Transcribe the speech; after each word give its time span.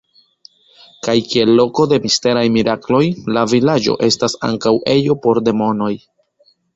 Kaj 1.07 1.13
kiel 1.33 1.49
loko 1.57 1.83
de 1.91 1.99
misteraj 2.05 2.45
mirakloj 2.55 3.01
la 3.35 3.43
vilaĝo 3.51 3.99
estas 4.07 4.37
ankaŭ 4.49 4.73
ejo 4.95 5.17
por 5.27 5.41
demonoj. 5.51 5.91